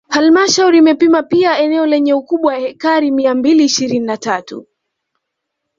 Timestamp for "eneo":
1.59-1.85